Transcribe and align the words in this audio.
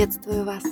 Приветствую 0.00 0.46
вас! 0.46 0.64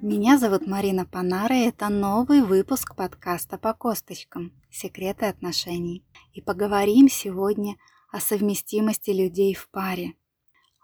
Меня 0.00 0.38
зовут 0.38 0.68
Марина 0.68 1.04
Панара, 1.04 1.56
и 1.56 1.66
это 1.66 1.88
новый 1.88 2.42
выпуск 2.42 2.94
подкаста 2.94 3.58
по 3.58 3.74
косточкам 3.74 4.52
«Секреты 4.70 5.26
отношений». 5.26 6.04
И 6.32 6.40
поговорим 6.40 7.08
сегодня 7.08 7.74
о 8.12 8.20
совместимости 8.20 9.10
людей 9.10 9.52
в 9.52 9.68
паре. 9.70 10.14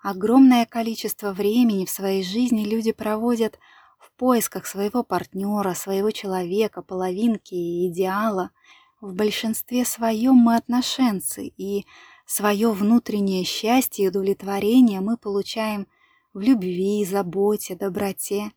Огромное 0.03 0.67
количество 0.67 1.33
времени 1.33 1.85
в 1.85 1.91
своей 1.91 2.25
жизни 2.25 2.65
люди 2.65 2.91
проводят 2.91 3.61
в 4.01 4.11
поисках 4.17 4.67
своего 4.67 5.05
партнера, 5.05 5.75
своего 5.75 6.11
человека, 6.11 6.83
половинки 6.83 7.55
и 7.55 7.87
идеала. 7.87 8.51
В 9.01 9.15
большинстве 9.15 9.85
своем 9.85 10.35
мы 10.35 10.57
отношенцы, 10.57 11.53
и 11.57 11.87
свое 12.27 12.73
внутреннее 12.73 13.45
счастье 13.45 14.07
и 14.07 14.09
удовлетворение 14.09 15.01
мы 15.01 15.17
получаем 15.17 15.87
в 16.35 16.41
любви, 16.41 17.05
заботе, 17.05 17.77
доброте. 17.77 18.53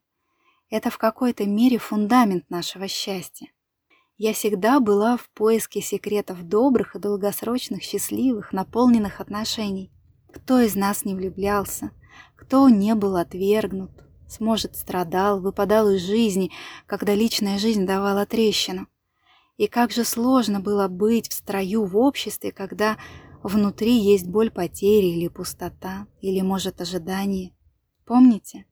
Это 0.69 0.89
в 0.89 0.97
какой-то 0.97 1.45
мере 1.45 1.77
фундамент 1.77 2.49
нашего 2.49 2.87
счастья. 2.87 3.47
Я 4.17 4.33
всегда 4.33 4.79
была 4.79 5.17
в 5.17 5.29
поиске 5.29 5.81
секретов 5.81 6.47
добрых 6.47 6.95
и 6.95 6.99
долгосрочных, 6.99 7.83
счастливых, 7.83 8.53
наполненных 8.53 9.19
отношений. 9.19 9.91
Кто 10.31 10.59
из 10.59 10.75
нас 10.75 11.03
не 11.03 11.15
влюблялся? 11.15 11.91
Кто 12.35 12.69
не 12.69 12.95
был 12.95 13.17
отвергнут? 13.17 13.91
Сможет 14.29 14.77
страдал, 14.77 15.41
выпадал 15.41 15.89
из 15.91 16.01
жизни, 16.01 16.51
когда 16.87 17.13
личная 17.13 17.59
жизнь 17.59 17.85
давала 17.85 18.25
трещину. 18.25 18.87
И 19.57 19.67
как 19.67 19.91
же 19.91 20.03
сложно 20.03 20.61
было 20.61 20.87
быть 20.87 21.29
в 21.29 21.33
строю 21.33 21.85
в 21.85 21.97
обществе, 21.97 22.51
когда 22.51 22.97
внутри 23.43 23.97
есть 23.97 24.27
боль 24.27 24.49
потери 24.49 25.07
или 25.07 25.27
пустота, 25.27 26.07
или, 26.21 26.41
может, 26.41 26.81
ожидание. 26.81 27.54
Помните? 28.05 28.65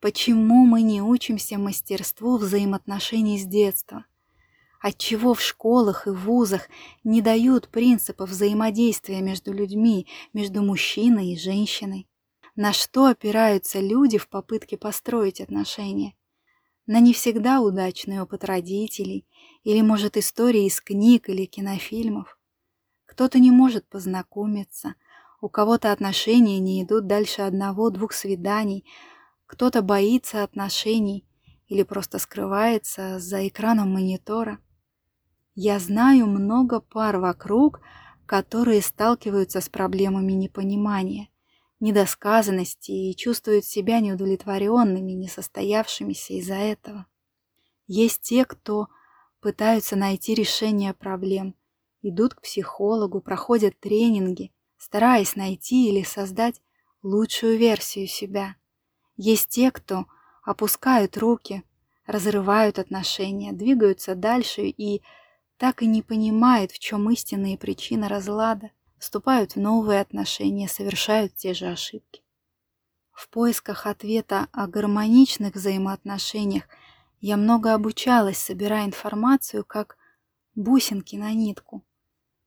Почему 0.00 0.64
мы 0.64 0.82
не 0.82 1.02
учимся 1.02 1.58
мастерству 1.58 2.36
взаимоотношений 2.36 3.38
с 3.38 3.44
детства? 3.44 4.04
Отчего 4.80 5.34
в 5.34 5.42
школах 5.42 6.06
и 6.06 6.10
вузах 6.10 6.68
не 7.02 7.20
дают 7.22 7.68
принципов 7.68 8.30
взаимодействия 8.30 9.20
между 9.20 9.52
людьми, 9.52 10.06
между 10.32 10.62
мужчиной 10.62 11.32
и 11.32 11.38
женщиной? 11.38 12.08
На 12.54 12.72
что 12.72 13.06
опираются 13.06 13.80
люди 13.80 14.16
в 14.16 14.28
попытке 14.28 14.78
построить 14.78 15.40
отношения? 15.40 16.14
На 16.86 17.00
не 17.00 17.12
всегда 17.12 17.60
удачный 17.60 18.20
опыт 18.20 18.44
родителей 18.44 19.26
или, 19.64 19.80
может, 19.80 20.16
истории 20.16 20.66
из 20.66 20.80
книг 20.80 21.28
или 21.28 21.46
кинофильмов? 21.46 22.38
Кто-то 23.06 23.40
не 23.40 23.50
может 23.50 23.88
познакомиться– 23.88 24.94
у 25.40 25.48
кого-то 25.48 25.90
отношения 25.92 26.58
не 26.58 26.82
идут 26.82 27.06
дальше 27.06 27.42
одного-двух 27.42 28.12
свиданий, 28.12 28.84
кто-то 29.46 29.82
боится 29.82 30.42
отношений 30.42 31.26
или 31.66 31.82
просто 31.82 32.18
скрывается 32.18 33.18
за 33.18 33.48
экраном 33.48 33.92
монитора. 33.92 34.58
Я 35.54 35.78
знаю 35.78 36.26
много 36.26 36.80
пар 36.80 37.18
вокруг, 37.18 37.80
которые 38.26 38.82
сталкиваются 38.82 39.60
с 39.60 39.68
проблемами 39.68 40.32
непонимания, 40.32 41.28
недосказанности 41.80 42.90
и 42.90 43.16
чувствуют 43.16 43.64
себя 43.64 44.00
неудовлетворенными, 44.00 45.12
несостоявшимися 45.12 46.34
из-за 46.34 46.54
этого. 46.54 47.06
Есть 47.86 48.20
те, 48.22 48.44
кто 48.44 48.88
пытаются 49.40 49.96
найти 49.96 50.34
решение 50.34 50.92
проблем, 50.92 51.56
идут 52.02 52.34
к 52.34 52.42
психологу, 52.42 53.20
проходят 53.20 53.78
тренинги– 53.80 54.52
стараясь 54.80 55.36
найти 55.36 55.90
или 55.90 56.02
создать 56.02 56.62
лучшую 57.02 57.58
версию 57.58 58.08
себя. 58.08 58.56
Есть 59.16 59.50
те, 59.50 59.70
кто 59.70 60.06
опускают 60.42 61.18
руки, 61.18 61.62
разрывают 62.06 62.78
отношения, 62.78 63.52
двигаются 63.52 64.14
дальше 64.14 64.62
и 64.62 65.02
так 65.58 65.82
и 65.82 65.86
не 65.86 66.00
понимают, 66.00 66.72
в 66.72 66.78
чем 66.78 67.10
истинные 67.10 67.58
причины 67.58 68.08
разлада, 68.08 68.70
вступают 68.98 69.54
в 69.54 69.60
новые 69.60 70.00
отношения, 70.00 70.66
совершают 70.66 71.34
те 71.36 71.52
же 71.52 71.66
ошибки. 71.66 72.22
В 73.12 73.28
поисках 73.28 73.86
ответа 73.86 74.48
о 74.50 74.66
гармоничных 74.66 75.54
взаимоотношениях 75.56 76.64
я 77.20 77.36
много 77.36 77.74
обучалась, 77.74 78.38
собирая 78.38 78.86
информацию 78.86 79.62
как 79.62 79.98
бусинки 80.54 81.16
на 81.16 81.34
нитку 81.34 81.84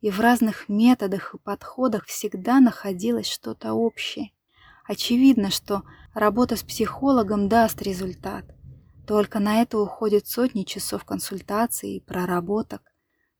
и 0.04 0.12
в 0.12 0.20
разных 0.20 0.68
методах 0.68 1.34
и 1.34 1.38
подходах 1.38 2.08
всегда 2.08 2.60
находилось 2.60 3.30
что-то 3.30 3.72
общее. 3.72 4.34
Очевидно, 4.84 5.50
что 5.50 5.84
работа 6.14 6.58
с 6.58 6.62
психологом 6.62 7.48
даст 7.48 7.82
результат. 7.82 8.44
Только 9.08 9.40
на 9.40 9.62
это 9.62 9.80
уходит 9.80 10.28
сотни 10.28 10.64
часов 10.64 11.06
консультаций 11.06 11.92
и 11.92 12.00
проработок. 12.02 12.82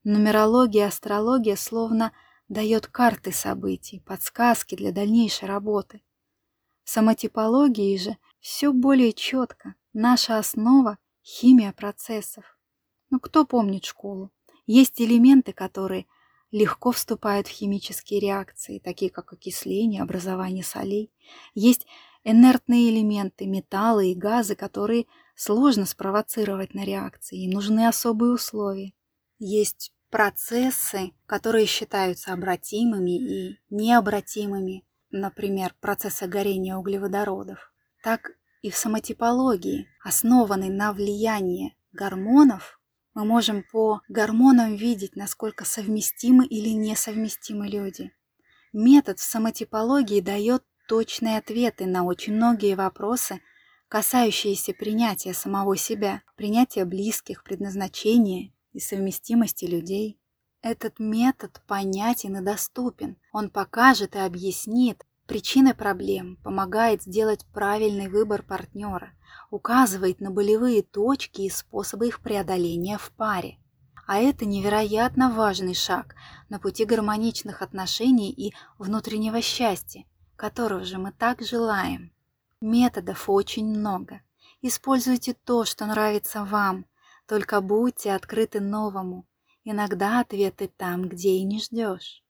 Нумерология 0.06 0.86
и 0.86 0.88
астрология 0.88 1.58
словно 1.58 2.14
дает 2.48 2.88
карты 2.88 3.34
событий, 3.34 4.00
подсказки 4.00 4.76
для 4.76 4.94
дальнейшей 4.94 5.50
работы. 5.50 6.02
В 6.86 6.90
самотипологии 6.92 7.98
же 7.98 8.16
все 8.40 8.72
более 8.72 9.12
четко. 9.12 9.76
Наша 9.92 10.38
основа– 10.38 10.98
химия 11.26 11.74
процессов. 11.74 12.58
Ну, 13.10 13.20
кто 13.20 13.46
помнит 13.46 13.84
школу? 13.84 14.32
Есть 14.66 15.02
элементы, 15.02 15.52
которые 15.52 16.06
легко 16.54 16.92
вступают 16.92 17.48
в 17.48 17.52
химические 17.52 18.20
реакции, 18.20 18.78
такие 18.78 19.10
как 19.10 19.34
окисление, 19.34 20.04
образование 20.04 20.64
солей. 20.64 21.12
Есть 21.56 21.88
инертные 22.24 22.92
элементы, 22.92 23.48
металлы 23.48 24.12
и 24.12 24.16
газы, 24.16 24.56
которые 24.56 25.08
сложно 25.36 25.86
спровоцировать 25.86 26.76
на 26.76 26.86
реакции, 26.86 27.44
им 27.44 27.52
нужны 27.52 27.88
особые 27.88 28.34
условия. 28.34 28.94
Есть 29.40 29.94
процессы, 30.12 31.12
которые 31.26 31.66
считаются 31.66 32.34
обратимыми 32.34 33.18
и 33.18 33.60
необратимыми, 33.72 34.86
например, 35.10 35.74
процессы 35.82 36.28
горения 36.28 36.78
углеводородов. 36.78 37.74
Так 38.04 38.32
и 38.62 38.70
в 38.70 38.78
самотипологии, 38.78 39.88
основанной 40.04 40.70
на 40.70 40.94
влиянии 40.94 41.76
гормонов, 41.94 42.80
мы 43.14 43.26
можем 43.26 43.64
по 43.64 44.02
гормонам 44.08 44.76
видеть, 44.76 45.16
насколько 45.16 45.66
совместимы 45.66 46.46
или 46.46 46.70
несовместимы 46.70 47.68
люди. 47.68 48.12
Метод 48.72 49.20
в 49.20 49.24
самотипологии 49.24 50.20
дает 50.20 50.64
точные 50.88 51.38
ответы 51.38 51.86
на 51.86 52.04
очень 52.04 52.34
многие 52.34 52.76
вопросы, 52.76 53.40
касающиеся 53.88 54.74
принятия 54.74 55.34
самого 55.34 55.78
себя, 55.78 56.24
принятия 56.36 56.86
близких, 56.86 57.44
предназначения 57.44 58.52
и 58.72 58.80
совместимости 58.80 59.66
людей. 59.66 60.20
Этот 60.64 60.98
метод 60.98 61.62
понятен 61.68 62.38
и 62.38 62.42
доступен. 62.42 63.18
Он 63.32 63.50
покажет 63.50 64.16
и 64.16 64.20
объяснит 64.20 65.06
причины 65.28 65.74
проблем, 65.76 66.38
помогает 66.44 67.04
сделать 67.04 67.46
правильный 67.54 68.08
выбор 68.08 68.42
партнера– 68.44 69.14
указывает 69.50 70.20
на 70.20 70.32
болевые 70.32 70.82
точки 70.82 71.42
и 71.42 71.50
способы 71.50 72.08
их 72.08 72.22
преодоления 72.22 72.98
в 72.98 73.12
паре. 73.12 73.58
А 74.06 74.18
это 74.18 74.46
невероятно 74.46 75.32
важный 75.32 75.74
шаг 75.74 76.16
на 76.50 76.60
пути 76.60 76.86
гармоничных 76.86 77.62
отношений 77.62 78.32
и 78.32 78.54
внутреннего 78.78 79.42
счастья, 79.42 80.06
которого 80.36 80.84
же 80.84 80.98
мы 80.98 81.12
так 81.12 81.42
желаем. 81.42 82.12
Методов 82.60 83.30
очень 83.30 83.68
много. 83.68 84.22
Используйте 84.62 85.34
то, 85.34 85.66
что 85.66 85.86
нравится 85.86 86.44
вам, 86.44 86.86
только 87.28 87.62
будьте 87.62 88.14
открыты 88.14 88.60
новому. 88.60 89.26
Иногда 89.64 90.20
ответы 90.20 90.68
там, 90.68 91.08
где 91.08 91.32
и 91.32 91.44
не 91.44 91.62
ждешь. 91.62 92.24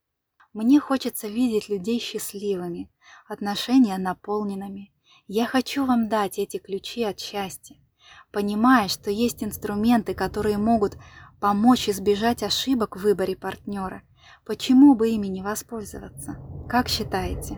Мне 0.54 0.80
хочется 0.80 1.28
видеть 1.28 1.68
людей 1.68 2.00
счастливыми, 2.00 2.92
отношения 3.28 3.98
наполненными, 3.98 4.93
я 5.28 5.46
хочу 5.46 5.86
вам 5.86 6.10
дать 6.10 6.38
эти 6.38 6.58
ключи 6.58 7.04
от 7.04 7.20
счастья, 7.20 7.78
понимая, 8.32 8.90
что 8.90 9.10
есть 9.10 9.44
инструменты, 9.44 10.14
которые 10.14 10.58
могут 10.58 10.98
помочь 11.40 11.88
избежать 11.88 12.44
ошибок 12.44 12.98
в 12.98 13.02
выборе 13.02 13.38
партнера. 13.38 14.04
Почему 14.46 14.96
бы 14.96 15.10
ими 15.10 15.28
не 15.28 15.42
воспользоваться? 15.42 16.38
Как 16.70 16.90
считаете? 16.90 17.58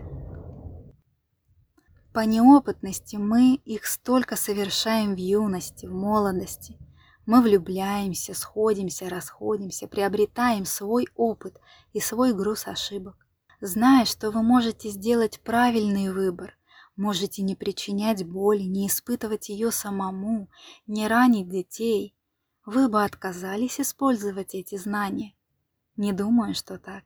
По 2.12 2.20
неопытности 2.20 3.16
мы 3.16 3.56
их 3.64 3.86
столько 3.86 4.36
совершаем 4.36 5.14
в 5.14 5.18
юности, 5.18 5.86
в 5.86 5.92
молодости. 5.92 6.78
Мы 7.26 7.42
влюбляемся, 7.42 8.34
сходимся, 8.34 9.08
расходимся, 9.08 9.88
приобретаем 9.88 10.64
свой 10.64 11.08
опыт 11.16 11.56
и 11.92 12.00
свой 12.00 12.32
груз 12.32 12.68
ошибок. 12.68 13.16
Зная, 13.60 14.04
что 14.04 14.30
вы 14.30 14.42
можете 14.42 14.88
сделать 14.88 15.40
правильный 15.40 16.12
выбор– 16.12 16.56
Можете 16.96 17.42
не 17.42 17.54
причинять 17.54 18.26
боли, 18.26 18.62
не 18.62 18.86
испытывать 18.86 19.50
ее 19.50 19.70
самому, 19.70 20.48
не 20.86 21.06
ранить 21.08 21.48
детей. 21.48 22.16
Вы 22.64 22.88
бы 22.88 23.04
отказались 23.04 23.78
использовать 23.78 24.54
эти 24.54 24.76
знания? 24.76 25.34
Не 25.96 26.12
думаю, 26.12 26.54
что 26.54 26.78
так. 26.78 27.04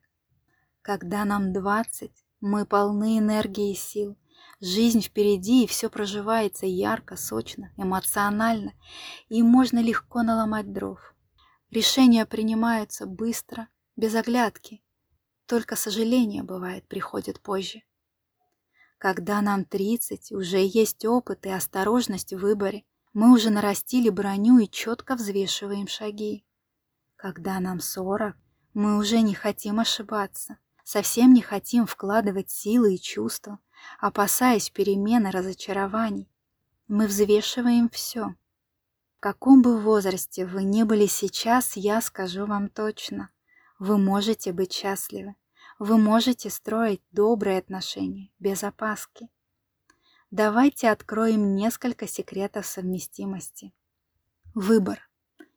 Когда 0.80 1.24
нам 1.24 1.52
двадцать, 1.52 2.24
мы 2.40 2.66
полны 2.66 3.18
энергии 3.18 3.72
и 3.72 3.76
сил. 3.76 4.16
Жизнь 4.60 5.02
впереди, 5.02 5.64
и 5.64 5.66
все 5.66 5.90
проживается 5.90 6.66
ярко, 6.66 7.16
сочно, 7.16 7.72
эмоционально, 7.76 8.72
и 9.28 9.42
можно 9.42 9.80
легко 9.80 10.22
наломать 10.22 10.72
дров. 10.72 11.14
Решения 11.70 12.26
принимаются 12.26 13.06
быстро, 13.06 13.68
без 13.96 14.14
оглядки. 14.14 14.82
Только 15.46 15.76
сожаление, 15.76 16.42
бывает, 16.42 16.86
приходит 16.88 17.40
позже. 17.40 17.82
Когда 19.00 19.40
нам 19.40 19.64
30, 19.64 20.30
уже 20.32 20.58
есть 20.58 21.06
опыт 21.06 21.46
и 21.46 21.48
осторожность 21.48 22.34
в 22.34 22.38
выборе, 22.40 22.84
мы 23.14 23.32
уже 23.32 23.48
нарастили 23.48 24.10
броню 24.10 24.58
и 24.58 24.68
четко 24.68 25.14
взвешиваем 25.14 25.88
шаги. 25.88 26.44
Когда 27.16 27.60
нам 27.60 27.80
40, 27.80 28.36
мы 28.74 28.98
уже 28.98 29.22
не 29.22 29.32
хотим 29.32 29.80
ошибаться, 29.80 30.58
совсем 30.84 31.32
не 31.32 31.40
хотим 31.40 31.86
вкладывать 31.86 32.50
силы 32.50 32.96
и 32.96 33.00
чувства, 33.00 33.58
опасаясь 34.00 34.68
перемен 34.68 35.26
и 35.26 35.30
разочарований. 35.30 36.30
Мы 36.86 37.06
взвешиваем 37.06 37.88
все. 37.88 38.34
В 39.16 39.20
каком 39.20 39.62
бы 39.62 39.80
возрасте 39.80 40.44
вы 40.44 40.62
не 40.62 40.84
были 40.84 41.06
сейчас, 41.06 41.74
я 41.74 42.02
скажу 42.02 42.44
вам 42.44 42.68
точно. 42.68 43.30
Вы 43.78 43.96
можете 43.96 44.52
быть 44.52 44.74
счастливы. 44.74 45.36
Вы 45.80 45.96
можете 45.96 46.50
строить 46.50 47.00
добрые 47.10 47.58
отношения, 47.58 48.28
без 48.38 48.62
опаски. 48.64 49.30
Давайте 50.30 50.90
откроем 50.90 51.54
несколько 51.54 52.06
секретов 52.06 52.66
совместимости. 52.66 53.72
Выбор. 54.54 55.08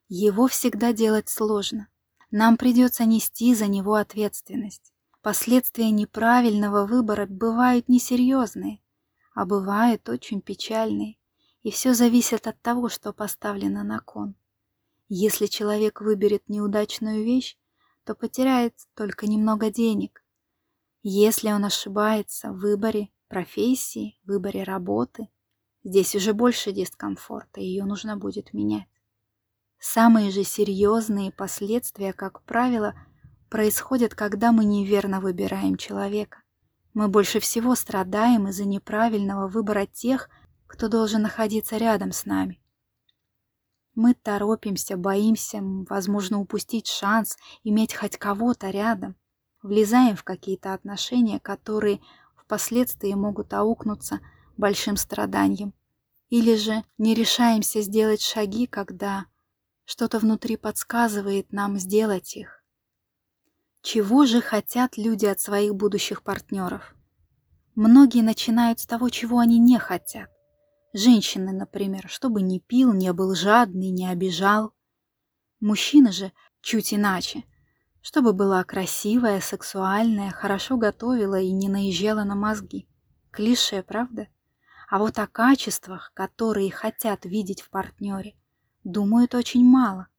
Его 0.07 0.47
всегда 0.47 0.93
делать 0.93 1.27
сложно. 1.27 1.89
Нам 2.31 2.55
придется 2.55 3.03
нести 3.03 3.53
за 3.53 3.67
него 3.67 3.95
ответственность. 3.95 4.93
Последствия 5.21 5.91
неправильного 5.91 6.85
выбора 6.85 7.25
бывают 7.25 7.89
несерьезные, 7.89 8.79
а 9.35 9.45
бывают 9.45 10.07
очень 10.07 10.39
печальные, 10.39 11.17
и 11.63 11.69
все 11.69 11.93
зависит 11.93 12.47
от 12.47 12.61
того, 12.61 12.87
что 12.87 13.11
поставлено 13.11 13.83
на 13.83 13.99
кон. 13.99 14.35
Если 15.09 15.47
человек 15.47 15.99
выберет 15.99 16.47
неудачную 16.47 17.25
вещь, 17.25 17.57
то 18.05 18.15
потеряет 18.15 18.75
только 18.95 19.27
немного 19.27 19.71
денег. 19.71 20.23
Если 21.01 21.51
он 21.51 21.65
ошибается 21.65 22.51
в 22.51 22.59
выборе 22.59 23.09
профессии, 23.27 24.19
в 24.23 24.29
выборе 24.29 24.63
работы, 24.63 25.27
здесь 25.83 26.15
уже 26.15 26.33
больше 26.33 26.71
дискомфорта, 26.71 27.59
ее 27.59 27.85
нужно 27.85 28.15
будет 28.17 28.53
менять. 28.53 28.87
Самые 29.79 30.31
же 30.31 30.45
серьезные 30.45 31.31
последствия, 31.31 32.13
как 32.13 32.41
правило, 32.43 32.95
происходит, 33.49 34.15
когда 34.15 34.53
мы 34.53 34.63
неверно 34.63 35.19
выбираем 35.19 35.75
человека. 35.75 36.41
Мы 36.93 37.09
больше 37.09 37.39
всего 37.39 37.75
страдаем 37.75 38.47
из-за 38.47 38.65
неправильного 38.65 39.47
выбора 39.47 39.85
тех, 39.85 40.29
кто 40.67 40.87
должен 40.87 41.21
находиться 41.21 41.77
рядом 41.77 42.13
с 42.13 42.25
нами. 42.25 42.62
Мы 43.95 44.15
торопимся, 44.15 44.97
боимся, 44.97 45.59
возможно, 45.61 46.39
упустить 46.39 46.87
шанс 46.87 47.37
иметь 47.63 47.93
хоть 47.93 48.17
кого-то 48.17 48.69
рядом. 48.69 49.15
Влезаем 49.61 50.15
в 50.15 50.23
какие-то 50.23 50.73
отношения, 50.73 51.39
которые 51.39 52.01
впоследствии 52.35 53.13
могут 53.13 53.53
аукнуться 53.53 54.19
большим 54.57 54.97
страданием. 54.97 55.73
Или 56.29 56.55
же 56.55 56.83
не 56.97 57.13
решаемся 57.13 57.81
сделать 57.81 58.21
шаги, 58.21 58.65
когда 58.65 59.27
что-то 59.85 60.17
внутри 60.17 60.57
подсказывает 60.57 61.51
нам 61.51 61.77
сделать 61.77 62.35
их. 62.35 62.63
Чего 63.83 64.25
же 64.25 64.41
хотят 64.41 64.97
люди 64.97 65.25
от 65.27 65.39
своих 65.39 65.75
будущих 65.75 66.23
партнеров? 66.23 66.95
Многие 67.75 68.23
начинают 68.23 68.79
с 68.79 68.87
того, 68.87 69.09
чего 69.09 69.39
они 69.39 69.59
не 69.59 69.77
хотят. 69.77 70.32
Женщины, 70.93 71.51
например, 71.51 72.07
чтобы 72.07 72.43
не 72.43 72.59
пил, 72.59 72.93
не 72.93 73.11
был 73.13 73.33
жадный, 73.33 73.89
не 73.89 74.07
обижал. 74.07 74.73
Мужчины 75.59 76.11
же 76.11 76.31
чуть 76.61 76.93
иначе. 76.93 77.45
Чтобы 78.01 78.33
была 78.33 78.63
красивая, 78.63 79.41
сексуальная, 79.41 80.29
хорошо 80.29 80.77
готовила 80.77 81.39
и 81.39 81.51
не 81.51 81.67
наезжала 81.67 82.23
на 82.23 82.35
мозги. 82.35 82.87
Клише, 83.31 83.81
правда? 83.81 84.27
А 84.87 84.99
вот 84.99 85.17
о 85.17 85.25
качествах, 85.25 86.11
которые 86.13 86.69
хотят 86.69 87.25
видеть 87.25 87.61
в 87.61 87.71
партнере, 87.71 88.35
думают 88.83 89.33
очень 89.33 89.65
мало. 89.65 90.09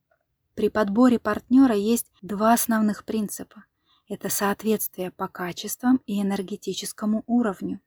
При 0.56 0.70
подборе 0.70 1.20
партнера 1.20 1.76
есть 1.76 2.10
два 2.22 2.52
основных 2.52 3.04
принципа. 3.04 3.64
Это 4.08 4.28
соответствие 4.28 5.12
по 5.12 5.28
качествам 5.28 6.00
и 6.06 6.20
энергетическому 6.20 7.22
уровню. 7.26 7.80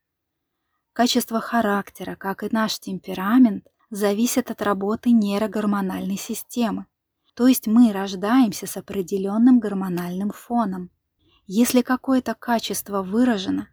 Качество 0.97 1.39
характера, 1.39 2.15
как 2.15 2.41
и 2.41 2.49
наш 2.51 2.79
темперамент, 2.79 3.67
зависит 3.91 4.49
от 4.49 4.63
работы 4.63 5.11
нейрогормональной 5.11 6.17
системы. 6.17 6.87
То 7.35 7.45
есть 7.45 7.67
мы 7.67 7.93
рождаемся 7.93 8.65
с 8.65 8.77
определенным 8.77 9.59
гормональным 9.59 10.31
фоном. 10.31 10.89
Если 11.45 11.83
какое-то 11.83 12.33
качество 12.33 13.03
выражено, 13.03 13.67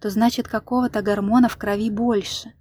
то 0.00 0.10
значит 0.10 0.46
какого-то 0.46 1.02
гормона 1.02 1.48
в 1.48 1.56
крови 1.56 1.90
больше. 1.90 2.52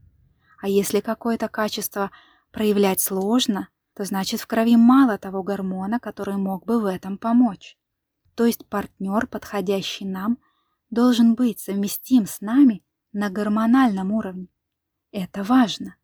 А 0.60 0.68
если 0.68 1.02
какое-то 1.02 1.48
качество 1.48 2.10
проявлять 2.52 3.02
сложно– 3.02 3.70
то 3.96 4.06
значит 4.06 4.40
в 4.40 4.48
крови 4.48 4.76
мало 4.76 5.20
того 5.20 5.44
гормона, 5.44 6.00
который 6.00 6.38
мог 6.38 6.66
бы 6.66 6.82
в 6.82 6.86
этом 6.86 7.20
помочь. 7.20 7.78
То 8.34 8.46
есть 8.46 8.66
партнер, 8.66 9.28
подходящий 9.28 10.06
нам, 10.06 10.40
должен 10.90 11.36
быть 11.36 11.60
совместим 11.60 12.26
с 12.26 12.42
нами 12.42 12.82
на 13.12 13.30
гормональном 13.30 14.12
уровне. 14.12 14.48
Это 15.12 15.44
важно. 15.44 15.96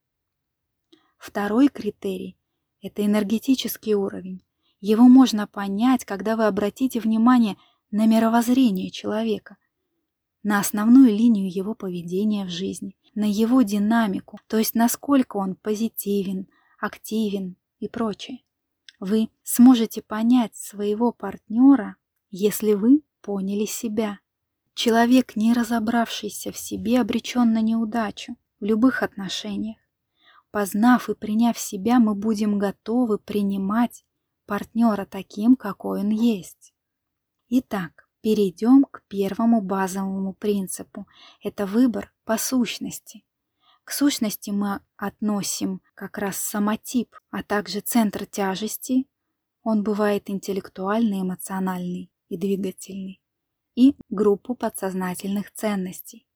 Второй 1.18 1.68
критерий– 1.69 2.38
это 2.81 3.06
энергетический 3.06 3.94
уровень. 3.94 4.44
Его 4.80 5.07
можно 5.07 5.48
понять, 5.48 6.06
когда 6.06 6.36
вы 6.36 6.46
обратите 6.46 7.00
внимание 7.00 7.57
на 7.92 8.06
мировоззрение 8.06 8.92
человека, 8.92 9.57
на 10.44 10.60
основную 10.60 11.07
линию 11.07 11.52
его 11.52 11.74
поведения 11.74 12.45
в 12.45 12.50
жизни, 12.50 12.95
на 13.16 13.26
его 13.26 13.62
динамику, 13.62 14.40
то 14.47 14.57
есть 14.57 14.76
насколько 14.76 15.38
он 15.38 15.56
позитивен, 15.56 16.47
активен, 16.80 17.57
и 17.80 17.88
прочее. 17.88 18.42
Вы 19.00 19.30
сможете 19.44 20.02
понять 20.02 20.56
своего 20.56 21.12
партнера, 21.12 21.97
если 22.31 22.74
вы 22.74 23.04
поняли 23.21 23.66
себя. 23.66 24.19
Человек, 24.75 25.37
не 25.37 25.53
разобравшийся 25.53 26.51
в 26.51 26.57
себе, 26.57 26.99
обречен 26.99 27.53
на 27.53 27.61
неудачу 27.61 28.35
в 28.59 28.65
любых 28.65 29.03
отношениях. 29.03 29.77
Познав 30.51 31.09
и 31.09 31.15
приняв 31.15 31.57
себя, 31.57 31.99
мы 31.99 32.13
будем 32.13 32.59
готовы 32.59 33.17
принимать 33.17 34.05
партнера 34.45 35.05
таким, 35.05 35.55
какой 35.55 36.01
он 36.01 36.09
есть. 36.09 36.73
Итак, 37.47 38.09
перейдем 38.19 38.83
к 38.83 39.01
первому 39.07 39.61
базовому 39.61 40.33
принципу. 40.33 41.07
Это 41.41 41.65
выбор 41.65 42.13
по 42.25 42.37
сущности. 42.37 43.23
К 43.85 43.91
сущности 43.91 44.49
мы 44.49 44.81
относим 44.97 45.81
как 45.94 46.17
раз 46.17 46.35
самотип, 46.35 47.15
а 47.31 47.44
также 47.44 47.79
центр 47.79 48.25
тяжести. 48.25 49.07
Он 49.63 49.83
бывает 49.83 50.29
интеллектуальный, 50.29 51.21
эмоциональный 51.21 52.11
и 52.27 52.37
двигательный. 52.37 53.21
И 53.75 53.95
группу 54.09 54.55
подсознательных 54.55 55.51
ценностей. 55.51 56.27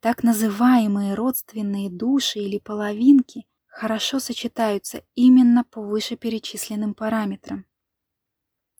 Так 0.00 0.22
называемые 0.22 1.14
родственные 1.14 1.90
души 1.90 2.38
или 2.38 2.58
половинки 2.58 3.46
хорошо 3.66 4.18
сочетаются 4.18 5.02
именно 5.14 5.64
по 5.64 5.80
вышеперечисленным 5.82 6.94
параметрам. 6.94 7.64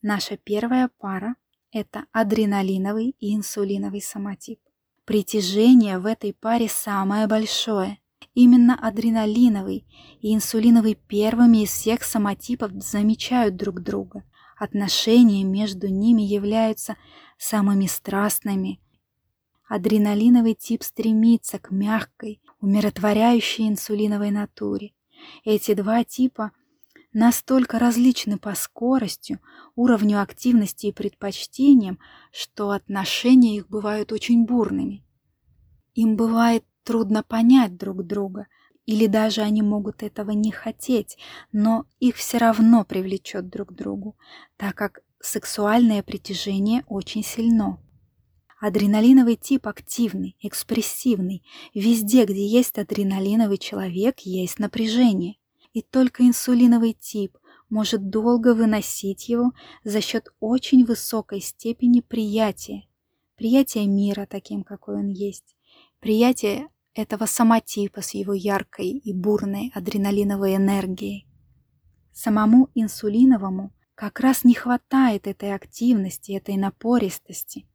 Наша 0.03 0.37
первая 0.37 0.91
пара– 0.99 1.37
это 1.73 2.07
адреналиновый 2.13 3.17
и 3.19 3.35
инсулиновый 3.35 4.01
самотип. 4.01 4.61
Притяжение 5.05 5.99
в 5.99 6.07
этой 6.07 6.33
паре 6.33 6.69
самое 6.69 7.27
большое. 7.27 7.99
Именно 8.33 8.75
адреналиновый 8.75 9.87
и 10.21 10.35
инсулиновый 10.35 10.95
первыми 10.95 11.65
из 11.65 11.71
всех 11.71 12.05
самотипов 12.05 12.73
замечают 12.75 13.57
друг 13.57 13.81
друга. 13.83 14.23
Отношения 14.61 15.43
между 15.43 15.89
ними 15.89 16.21
являются 16.21 16.99
самыми 17.39 17.87
страстными. 17.87 18.79
Адреналиновый 19.67 20.53
тип 20.53 20.83
стремится 20.83 21.59
к 21.59 21.71
мягкой, 21.71 22.43
умиротворяющей 22.61 23.67
инсулиновой 23.67 24.31
натуре. 24.31 24.93
Эти 25.47 25.73
два 25.73 26.05
типа 26.05 26.53
настолько 27.15 27.79
различны 27.79 28.37
по 28.37 28.55
скорости, 28.55 29.39
уровню 29.77 30.21
активности 30.21 30.89
и 30.89 30.93
предпочтениям, 30.93 31.99
что 32.31 32.73
отношения 32.73 33.57
их 33.57 33.67
бывают 33.67 34.13
очень 34.13 34.45
бурными. 34.45 35.03
Им 35.95 36.17
бывает 36.17 36.67
трудно 36.85 37.23
понять 37.23 37.79
друг 37.79 38.05
друга, 38.05 38.47
или 38.91 39.07
даже 39.07 39.43
они 39.43 39.63
могут 39.63 40.03
этого 40.03 40.33
не 40.33 40.51
хотеть, 40.51 41.17
но 41.53 41.87
их 42.01 42.17
все 42.17 42.39
равно 42.39 42.85
привлечет 42.85 43.49
друг 43.49 43.69
к 43.69 43.73
другу, 43.73 44.17
так 44.57 44.75
как 44.75 45.03
сексуальное 45.21 46.03
притяжение 46.03 46.83
очень 46.89 47.23
сильно. 47.23 47.79
Адреналиновый 48.61 49.37
тип 49.37 49.69
активный, 49.69 50.37
экспрессивный. 50.41 51.45
Везде, 51.73 52.25
где 52.25 52.45
есть 52.45 52.79
адреналиновый 52.79 53.59
человек, 53.59 54.19
есть 54.21 54.59
напряжение. 54.59 55.37
И 55.73 55.83
только 55.83 56.27
инсулиновый 56.27 56.95
тип 56.95 57.39
может 57.69 58.11
долго 58.11 58.55
выносить 58.55 59.29
его 59.29 59.53
за 59.85 60.01
счет 60.01 60.27
очень 60.41 60.85
высокой 60.85 61.41
степени 61.41 62.01
приятия. 62.01 62.89
Приятия 63.37 63.87
мира 63.87 64.27
таким, 64.29 64.65
какой 64.65 64.97
он 64.97 65.11
есть. 65.11 65.55
Приятие 66.01 66.69
этого 67.01 67.27
самотипа 67.27 68.03
с 68.03 68.15
его 68.15 68.33
яркой 68.33 68.91
и 68.91 69.13
бурной 69.13 69.73
адреналиновой 69.75 70.57
энергией. 70.57 71.27
Самому 72.13 72.69
инсулиновому 72.75 73.73
как 73.95 74.21
раз 74.21 74.45
не 74.45 74.55
хватает 74.55 75.27
этой 75.27 75.55
активности, 75.55 76.33
этой 76.33 76.57
напористости. 76.57 77.67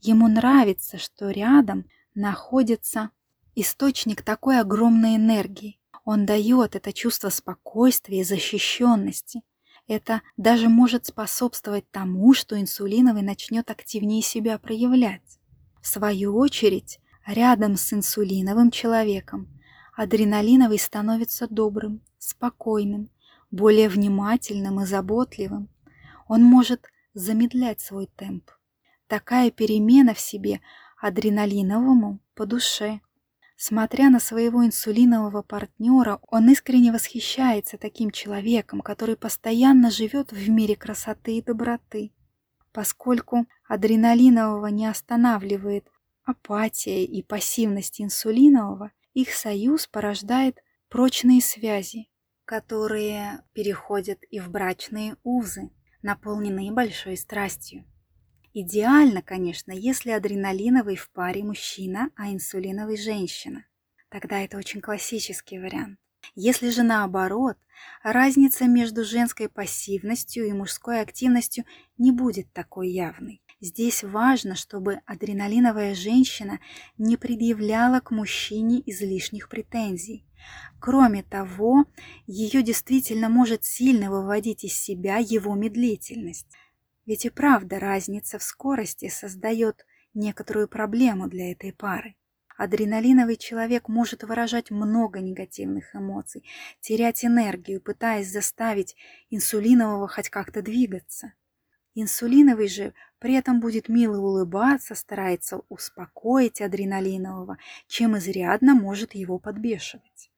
Ему 0.00 0.28
нравится, 0.28 0.98
что 0.98 1.30
рядом 1.30 1.86
находится 2.14 3.10
источник 3.54 4.22
такой 4.22 4.60
огромной 4.60 5.16
энергии. 5.16 5.78
Он 6.04 6.26
дает 6.26 6.76
это 6.76 6.92
чувство 6.92 7.28
спокойствия 7.30 8.20
и 8.20 8.24
защищенности. 8.24 9.42
Это 9.86 10.22
даже 10.36 10.68
может 10.68 11.06
способствовать 11.06 11.90
тому, 11.90 12.34
что 12.34 12.60
инсулиновый 12.60 13.22
начнет 13.22 13.70
активнее 13.70 14.22
себя 14.22 14.58
проявлять. 14.58 15.38
В 15.82 15.86
свою 15.86 16.36
очередь, 16.36 16.98
рядом 17.26 17.76
с 17.76 17.92
инсулиновым 17.92 18.70
человеком 18.70 19.48
адреналиновый 19.96 20.78
становится 20.78 21.46
добрым, 21.48 22.02
спокойным, 22.18 23.10
более 23.50 23.88
внимательным 23.88 24.80
и 24.80 24.86
заботливым. 24.86 25.68
Он 26.26 26.42
может 26.42 26.86
замедлять 27.14 27.80
свой 27.80 28.08
темп. 28.16 28.50
Такая 29.06 29.50
перемена 29.50 30.14
в 30.14 30.20
себе 30.20 30.60
адреналиновому 31.00 32.18
по 32.34 32.46
душе. 32.46 33.00
Смотря 33.56 34.10
на 34.10 34.18
своего 34.18 34.66
инсулинового 34.66 35.42
партнера, 35.42 36.18
он 36.28 36.50
искренне 36.50 36.90
восхищается 36.90 37.78
таким 37.78 38.10
человеком, 38.10 38.80
который 38.80 39.16
постоянно 39.16 39.90
живет 39.90 40.32
в 40.32 40.50
мире 40.50 40.74
красоты 40.74 41.38
и 41.38 41.42
доброты. 41.42 42.10
Поскольку 42.72 43.46
адреналинового 43.68 44.66
не 44.66 44.86
останавливает 44.86 45.86
апатия 46.24 47.04
и 47.04 47.22
пассивность 47.22 48.00
инсулинового, 48.00 48.92
их 49.12 49.32
союз 49.32 49.86
порождает 49.86 50.62
прочные 50.88 51.40
связи, 51.40 52.08
которые 52.44 53.42
переходят 53.52 54.22
и 54.30 54.40
в 54.40 54.50
брачные 54.50 55.16
узы, 55.22 55.70
наполненные 56.02 56.72
большой 56.72 57.16
страстью. 57.16 57.84
Идеально, 58.52 59.22
конечно, 59.22 59.72
если 59.72 60.10
адреналиновый 60.10 60.96
в 60.96 61.10
паре 61.10 61.42
мужчина, 61.42 62.10
а 62.14 62.30
инсулиновый 62.30 62.96
женщина. 62.96 63.66
Тогда 64.08 64.40
это 64.40 64.58
очень 64.58 64.80
классический 64.80 65.58
вариант. 65.58 65.98
Если 66.36 66.70
же 66.70 66.82
наоборот, 66.82 67.56
разница 68.02 68.66
между 68.66 69.04
женской 69.04 69.48
пассивностью 69.48 70.46
и 70.46 70.52
мужской 70.52 71.00
активностью 71.00 71.64
не 71.98 72.12
будет 72.12 72.52
такой 72.52 72.90
явной. 72.90 73.42
Здесь 73.60 74.02
важно, 74.02 74.54
чтобы 74.54 75.00
адреналиновая 75.06 75.94
женщина 75.94 76.60
не 76.98 77.16
предъявляла 77.16 78.00
к 78.00 78.10
мужчине 78.10 78.82
излишних 78.84 79.48
претензий. 79.48 80.26
Кроме 80.80 81.22
того, 81.22 81.86
ее 82.26 82.62
действительно 82.62 83.28
может 83.28 83.64
сильно 83.64 84.10
выводить 84.10 84.64
из 84.64 84.74
себя 84.74 85.16
его 85.18 85.54
медлительность. 85.54 86.46
Ведь 87.06 87.24
и 87.24 87.30
правда 87.30 87.78
разница 87.78 88.38
в 88.38 88.42
скорости 88.42 89.08
создает 89.08 89.86
некоторую 90.14 90.68
проблему 90.68 91.28
для 91.28 91.52
этой 91.52 91.72
пары. 91.72 92.16
Адреналиновый 92.56 93.36
человек 93.36 93.88
может 93.88 94.22
выражать 94.22 94.70
много 94.70 95.20
негативных 95.20 95.94
эмоций, 95.94 96.44
терять 96.80 97.24
энергию, 97.24 97.80
пытаясь 97.80 98.30
заставить 98.30 98.94
инсулинового 99.30 100.06
хоть 100.06 100.30
как-то 100.30 100.62
двигаться. 100.62 101.32
Инсулиновый 101.94 102.68
же 102.68 102.92
при 103.20 103.34
этом 103.34 103.60
будет 103.60 103.88
мило 103.88 104.18
улыбаться, 104.18 104.94
старается 104.94 105.60
успокоить 105.68 106.60
адреналинового, 106.60 107.56
чем 107.86 108.18
изрядно 108.18 108.74
может 108.74 109.14
его 109.14 109.38
подбешивать. 109.38 110.30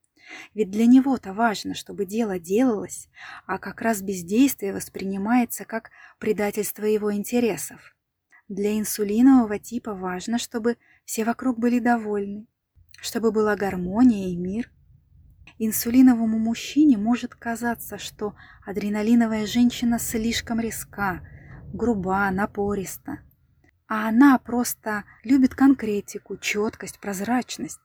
Ведь 0.54 0.70
для 0.70 0.86
него-то 0.86 1.32
важно, 1.32 1.74
чтобы 1.74 2.04
дело 2.04 2.38
делалось, 2.38 3.08
а 3.46 3.58
как 3.58 3.80
раз 3.80 4.02
бездействие 4.02 4.74
воспринимается 4.74 5.64
как 5.64 5.90
предательство 6.18 6.84
его 6.84 7.14
интересов. 7.14 7.96
Для 8.48 8.78
инсулинового 8.78 9.58
типа 9.58 9.94
важно, 9.94 10.38
чтобы 10.38 10.76
все 11.04 11.24
вокруг 11.24 11.58
были 11.58 11.78
довольны, 11.78 12.46
чтобы 13.00 13.32
была 13.32 13.56
гармония 13.56 14.28
и 14.28 14.36
мир. 14.36 14.70
Инсулиновому 15.58 16.38
мужчине 16.38 16.98
может 16.98 17.34
казаться, 17.34 17.98
что 17.98 18.34
адреналиновая 18.64 19.46
женщина 19.46 19.98
слишком 19.98 20.60
резка, 20.60 21.22
груба, 21.72 22.30
напориста, 22.30 23.20
а 23.88 24.08
она 24.08 24.38
просто 24.38 25.04
любит 25.22 25.54
конкретику, 25.54 26.36
четкость, 26.36 26.98
прозрачность. 26.98 27.80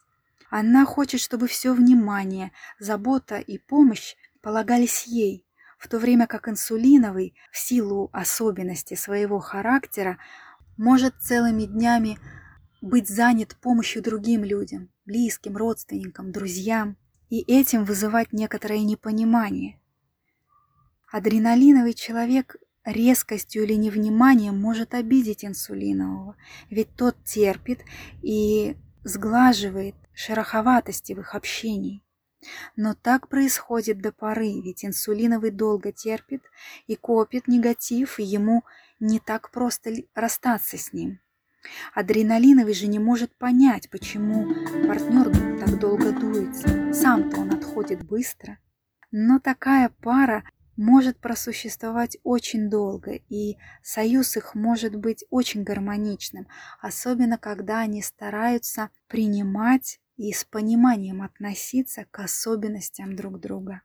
Она 0.50 0.86
хочет, 0.86 1.22
чтобы 1.22 1.48
все 1.48 1.74
внимание, 1.74 2.52
забота 2.80 3.38
и 3.38 3.58
помощь 3.58 4.16
полагались 4.42 5.06
ей, 5.06 5.46
в 5.78 5.88
то 5.88 5.98
время 5.98 6.28
как 6.28 6.48
инсулиновый, 6.48 7.36
в 7.52 7.58
силу 7.58 8.10
особенностей 8.12 8.96
своего 8.96 9.40
характера, 9.40 10.18
может 10.78 11.16
целыми 11.22 11.66
днями 11.66 12.20
быть 12.82 13.08
занят 13.08 13.56
помощью 13.62 14.02
другим 14.02 14.44
людям, 14.44 14.90
близким, 15.06 15.56
родственникам, 15.56 16.32
друзьям, 16.32 16.98
и 17.30 17.40
этим 17.42 17.86
вызывать 17.86 18.34
некоторое 18.34 18.80
непонимание. 18.80 19.80
Адреналиновый 21.12 21.94
человек 21.94 22.58
резкостью 22.86 23.64
или 23.64 23.74
невниманием 23.74 24.60
может 24.60 24.94
обидеть 24.94 25.46
инсулинового, 25.46 26.36
ведь 26.70 26.96
тот 26.96 27.16
терпит 27.24 27.82
и 28.22 28.76
сглаживает 29.04 29.96
шероховатости 30.14 31.14
в 31.14 31.20
их 31.20 31.36
общении. 31.36 32.04
Но 32.76 32.96
так 32.96 33.28
происходит 33.28 34.02
до 34.02 34.12
поры, 34.12 34.62
ведь 34.62 34.84
инсулиновый 34.84 35.52
долго 35.52 35.92
терпит 35.92 36.44
и 36.88 36.96
копит 36.96 37.48
негатив, 37.48 38.20
и 38.20 38.24
ему 38.24 38.64
не 39.00 39.20
так 39.20 39.52
просто 39.52 39.92
расстаться 40.16 40.78
с 40.78 40.92
ним. 40.92 41.20
Адреналиновый 41.94 42.74
же 42.74 42.88
не 42.88 42.98
может 42.98 43.36
понять, 43.38 43.90
почему 43.92 44.48
партнер 44.88 45.30
так 45.60 45.80
долго 45.80 46.12
дуется. 46.12 46.92
Сам-то 46.94 47.42
он 47.42 47.54
отходит 47.54 48.04
быстро. 48.04 48.58
Но 49.12 49.40
такая 49.40 49.90
пара 50.02 50.44
может 50.76 51.20
просуществовать 51.20 52.18
очень 52.24 52.70
долго, 52.70 53.20
и 53.30 53.58
союз 53.84 54.38
их 54.38 54.56
может 54.56 54.96
быть 54.96 55.24
очень 55.30 55.64
гармоничным, 55.64 56.48
особенно 56.80 57.38
когда 57.38 57.80
они 57.80 58.02
стараются 58.02 58.90
принимать 59.08 60.00
и 60.18 60.32
с 60.34 60.44
пониманием 60.44 61.22
относиться 61.22 62.06
к 62.10 62.20
особенностям 62.20 63.16
друг 63.16 63.40
друга. 63.40 63.82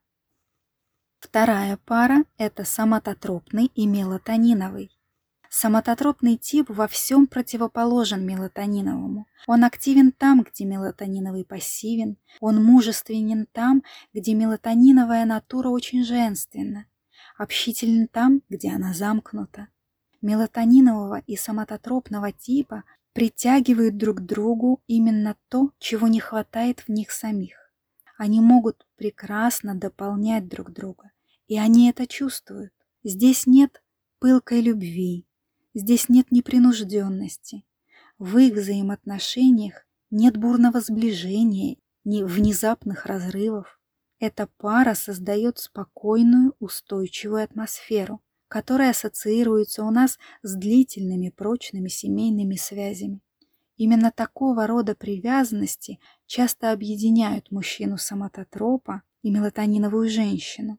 Вторая 1.19 1.77
пара– 1.77 2.25
это 2.39 2.65
самототропный 2.65 3.67
и 3.67 3.87
мелатониновый. 3.87 4.96
Самототропный 5.59 6.37
тип 6.37 6.69
во 6.69 6.87
всем 6.87 7.27
противоположен 7.27 8.27
мелатониновому. 8.27 9.27
Он 9.47 9.65
активен 9.65 10.13
там, 10.13 10.43
где 10.43 10.67
мелатониновый 10.67 11.47
пассивен. 11.47 12.19
Он 12.41 12.63
мужественен 12.63 13.47
там, 13.53 13.83
где 14.13 14.35
мелатониновая 14.35 15.25
натура 15.25 15.71
очень 15.71 16.05
женственна. 16.05 16.85
Общителен 17.39 18.07
там, 18.07 18.43
где 18.51 18.71
она 18.71 18.93
замкнута. 18.93 19.69
Мелатонинового 20.21 21.23
и 21.27 21.37
самототропного 21.37 22.33
типа 22.33 22.85
притягивают 23.15 23.97
друг 23.97 24.19
к 24.19 24.27
другу 24.27 24.83
именно 24.87 25.37
то, 25.49 25.71
чего 25.79 26.07
не 26.07 26.21
хватает 26.21 26.81
в 26.81 26.91
них 26.91 27.11
самих. 27.11 27.73
Они 28.19 28.41
могут 28.43 28.87
прекрасно 28.97 29.75
дополнять 29.75 30.49
друг 30.49 30.71
друга, 30.71 31.13
и 31.47 31.59
они 31.59 31.89
это 31.89 32.07
чувствуют. 32.07 32.75
Здесь 33.05 33.47
нет 33.47 33.83
пылкой 34.19 34.61
любви, 34.61 35.27
здесь 35.77 36.09
нет 36.09 36.33
непринужденности. 36.33 37.65
В 38.19 38.39
их 38.39 38.55
взаимоотношениях 38.55 39.87
нет 40.11 40.37
бурного 40.39 40.81
сближения, 40.81 41.77
ни 42.05 42.23
внезапных 42.23 43.05
разрывов. 43.05 43.79
Эта 44.19 44.49
пара 44.57 44.95
создает 44.95 45.59
спокойную, 45.59 46.55
устойчивую 46.61 47.45
атмосферу, 47.45 48.23
которые 48.49 48.91
ассоциируются 48.91 49.85
у 49.85 49.91
нас 49.91 50.19
с 50.43 50.55
длительными 50.55 51.29
прочными 51.29 51.89
семейными 51.89 52.57
связями. 52.57 53.21
Именно 53.77 54.11
такого 54.11 54.67
рода 54.67 54.95
привязанности 54.95 56.01
часто 56.25 56.73
объединяют 56.73 57.51
мужчину-самототропа 57.51 59.03
и 59.21 59.31
мелатониновую 59.31 60.09
женщину. 60.09 60.79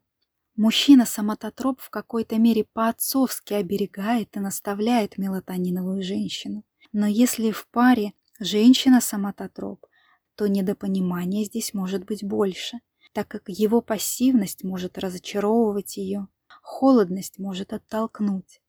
Мужчина-самототроп 0.58 1.80
в 1.80 1.88
какой-то 1.88 2.36
мере 2.36 2.64
по-отцовски 2.64 3.54
оберегает 3.54 4.36
и 4.36 4.40
наставляет 4.40 5.16
мелатониновую 5.16 6.02
женщину. 6.02 6.64
Но 6.90 7.06
если 7.06 7.52
в 7.52 7.68
паре 7.68 8.12
женщина-соматотроп, 8.40 9.86
то 10.34 10.48
недопонимания 10.48 11.44
здесь 11.44 11.74
может 11.74 12.04
быть 12.06 12.24
больше, 12.24 12.80
так 13.12 13.28
как 13.28 13.44
его 13.46 13.80
пассивность 13.80 14.64
может 14.64 14.98
разочаровывать 14.98 15.96
ее, 15.96 16.26
холодность 16.60 17.38
может 17.38 17.72
оттолкнуть. 17.72 18.60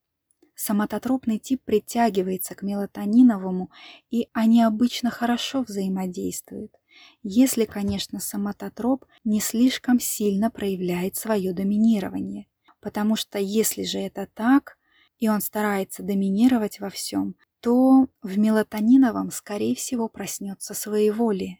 Соматотропный 0.53 1.39
тип 1.39 1.63
притягивается 1.65 2.53
к 2.53 2.61
мелатониновому, 2.61 3.71
и 4.11 4.29
они 4.33 4.61
обычно 4.61 5.09
хорошо 5.09 5.63
взаимодействуют, 5.63 6.71
если, 7.23 7.65
конечно, 7.65 8.19
соматотроп 8.19 9.05
не 9.23 9.39
слишком 9.39 9.99
сильно 9.99 10.49
проявляет 10.49 11.15
свое 11.15 11.53
доминирование. 11.53 12.47
Потому 12.79 13.15
что 13.15 13.39
если 13.39 13.83
же 13.83 13.99
это 13.99 14.27
так, 14.33 14.77
и 15.17 15.27
он 15.27 15.41
старается 15.41 16.01
доминировать 16.01 16.79
во 16.79 16.89
всем, 16.89 17.35
то 17.59 18.07
в 18.21 18.37
мелатониновом, 18.37 19.31
скорее 19.31 19.75
всего, 19.75 20.07
проснется 20.07 20.73
своеволие. 20.73 21.59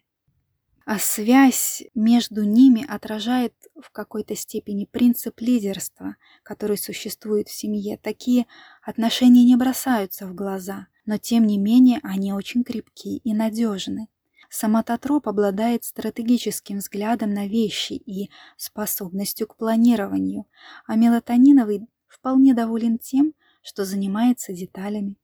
А 0.86 0.98
связь 0.98 1.84
между 1.94 2.42
ними 2.42 2.84
отражает 2.88 3.54
в 3.80 3.90
какой-то 3.90 4.34
степени 4.34 4.86
принцип 4.86 5.40
лидерства, 5.40 6.16
который 6.42 6.78
существует 6.78 7.48
в 7.48 7.54
семье. 7.54 7.98
Такие 8.02 8.46
отношения 8.82 9.44
не 9.44 9.56
бросаются 9.56 10.26
в 10.26 10.34
глаза, 10.34 10.88
но 11.04 11.18
тем 11.18 11.46
не 11.46 11.58
менее 11.58 12.00
они 12.02 12.32
очень 12.32 12.64
крепки 12.64 13.18
и 13.18 13.34
надежны. 13.34 14.08
Самототроп 14.50 15.28
обладает 15.28 15.84
стратегическим 15.84 16.78
взглядом 16.78 17.32
на 17.32 17.46
вещи 17.46 17.92
и 17.92 18.30
способностью 18.56 19.46
к 19.46 19.56
планированию, 19.56 20.46
а 20.86 20.96
мелатониновый 20.96 21.86
вполне 22.08 22.52
доволен 22.52 22.98
тем, 22.98 23.32
что 23.62 23.84
занимается 23.84 24.52
деталями. 24.52 25.16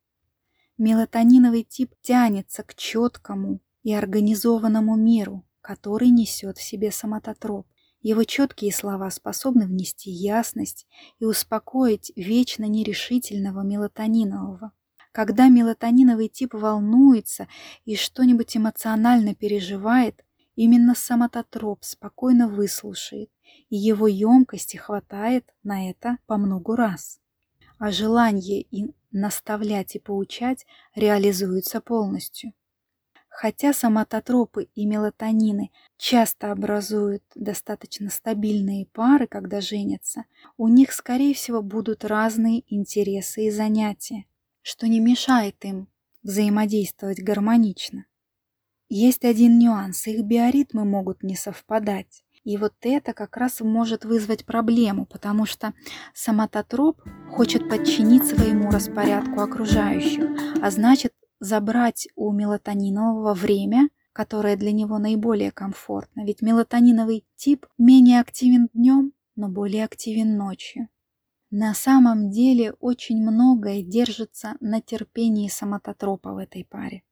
Мелатониновый 0.78 1.64
тип 1.64 1.92
тянется 2.02 2.62
к 2.62 2.76
четкому 2.76 3.60
и 3.82 3.92
организованному 3.92 4.94
миру, 4.94 5.44
который 5.60 6.10
несет 6.10 6.58
в 6.58 6.62
себе 6.62 6.92
самототроп. 6.92 7.66
Его 8.02 8.22
четкие 8.22 8.72
слова 8.72 9.10
способны 9.10 9.66
внести 9.66 10.08
ясность 10.08 10.86
и 11.18 11.24
успокоить 11.24 12.12
вечно 12.14 12.66
нерешительного 12.66 13.62
мелатонинового. 13.62 14.70
Когда 15.16 15.48
мелатониновый 15.48 16.28
тип 16.28 16.52
волнуется 16.52 17.48
и 17.86 17.96
что-нибудь 17.96 18.54
эмоционально 18.54 19.34
переживает, 19.34 20.22
именно 20.56 20.94
самототроп 20.94 21.78
спокойно 21.84 22.48
выслушает, 22.48 23.30
и 23.70 23.76
его 23.76 24.08
емкости 24.08 24.76
хватает 24.76 25.54
на 25.62 25.88
это 25.88 26.18
по 26.26 26.36
многу 26.36 26.76
раз. 26.76 27.18
А 27.78 27.90
желание 27.90 28.60
и 28.60 28.92
наставлять 29.10 29.96
и 29.96 29.98
поучать 29.98 30.66
реализуется 30.94 31.80
полностью. 31.80 32.52
Хотя 33.30 33.72
соматотропы 33.72 34.68
и 34.74 34.84
мелатонины 34.84 35.70
часто 35.96 36.52
образуют 36.52 37.22
достаточно 37.34 38.10
стабильные 38.10 38.84
пары, 38.84 39.26
когда 39.26 39.62
женятся, 39.62 40.26
у 40.58 40.68
них, 40.68 40.92
скорее 40.92 41.32
всего, 41.32 41.62
будут 41.62 42.04
разные 42.04 42.64
интересы 42.68 43.46
и 43.46 43.50
занятия 43.50 44.26
что 44.66 44.88
не 44.88 44.98
мешает 44.98 45.64
им 45.64 45.86
взаимодействовать 46.24 47.22
гармонично. 47.22 48.06
Есть 48.88 49.24
один 49.24 49.60
нюанс, 49.60 50.08
их 50.08 50.24
биоритмы 50.24 50.84
могут 50.84 51.22
не 51.22 51.36
совпадать. 51.36 52.24
И 52.42 52.56
вот 52.56 52.72
это 52.80 53.12
как 53.12 53.36
раз 53.36 53.60
может 53.60 54.04
вызвать 54.04 54.44
проблему, 54.44 55.06
потому 55.06 55.46
что 55.46 55.72
соматотроп 56.14 57.00
хочет 57.30 57.68
подчинить 57.68 58.26
своему 58.26 58.68
распорядку 58.68 59.40
окружающих, 59.40 60.24
а 60.60 60.70
значит 60.72 61.12
забрать 61.38 62.08
у 62.16 62.32
мелатонинового 62.32 63.34
время, 63.34 63.88
которое 64.12 64.56
для 64.56 64.72
него 64.72 64.98
наиболее 64.98 65.52
комфортно. 65.52 66.24
Ведь 66.24 66.42
мелатониновый 66.42 67.24
тип 67.36 67.66
менее 67.78 68.20
активен 68.20 68.68
днем, 68.74 69.12
но 69.36 69.48
более 69.48 69.84
активен 69.84 70.36
ночью. 70.36 70.88
На 71.58 71.72
самом 71.72 72.28
деле 72.28 72.72
очень 72.80 73.16
многое 73.16 73.80
держится 73.82 74.58
на 74.60 74.82
терпении 74.82 75.48
самототропа 75.48 76.34
в 76.34 76.36
этой 76.36 76.66
паре. 76.66 77.02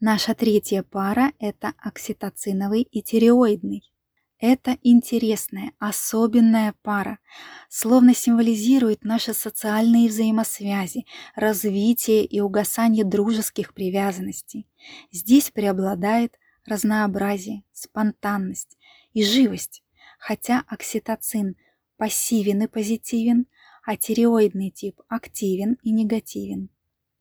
Наша 0.00 0.34
третья 0.34 0.82
пара– 0.82 1.34
это 1.38 1.72
окситоциновый 1.78 2.82
и 2.82 3.00
тиреоидный. 3.00 3.92
Это 4.40 4.76
интересная, 4.82 5.70
особенная 5.78 6.74
пара, 6.82 7.20
словно 7.68 8.12
символизирует 8.12 9.04
наши 9.04 9.34
социальные 9.34 10.08
взаимосвязи, 10.08 11.06
развитие 11.36 12.24
и 12.24 12.40
угасание 12.40 13.04
дружеских 13.04 13.72
привязанностей. 13.72 14.66
Здесь 15.12 15.52
преобладает 15.52 16.40
разнообразие, 16.66 17.62
спонтанность 17.72 18.76
и 19.12 19.22
живость, 19.22 19.81
хотя 20.22 20.62
окситоцин 20.68 21.56
пассивен 21.96 22.62
и 22.62 22.66
позитивен, 22.68 23.46
а 23.84 23.96
тиреоидный 23.96 24.70
тип 24.70 25.00
активен 25.08 25.78
и 25.82 25.90
негативен. 25.90 26.68